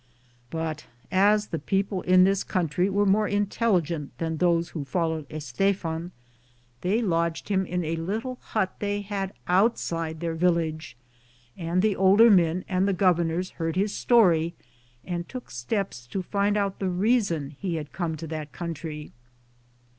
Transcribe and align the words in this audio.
But 0.49 0.87
as 1.11 1.49
the 1.49 1.59
people 1.59 2.01
in 2.01 2.23
this 2.23 2.43
country 2.43 2.89
were 2.89 3.05
more 3.05 3.27
intelligent 3.27 4.17
than 4.17 4.37
those 4.37 4.69
who 4.69 4.83
followed 4.83 5.27
Stephen, 5.43 6.11
they 6.81 7.03
lodged 7.03 7.49
him 7.49 7.67
in 7.67 7.83
a 7.85 7.95
little 7.97 8.39
hut 8.41 8.77
they 8.79 9.01
had 9.01 9.31
outside 9.47 10.19
their 10.19 10.33
village, 10.33 10.97
and 11.55 11.83
the 11.83 11.95
older 11.95 12.31
men 12.31 12.65
and 12.67 12.87
the 12.87 12.93
governors 12.93 13.51
heard 13.51 13.75
his 13.75 13.93
story 13.93 14.55
and 15.05 15.29
took 15.29 15.51
steps 15.51 16.07
to 16.07 16.23
find 16.23 16.57
out 16.57 16.79
the 16.79 16.89
reason 16.89 17.51
he 17.59 17.75
had 17.75 17.93
come 17.93 18.17
to 18.17 18.25
that 18.25 18.51
country. 18.51 19.11